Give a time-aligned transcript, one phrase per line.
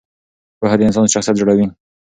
[0.59, 1.65] پوهه د انسان شخصیت جوړوي.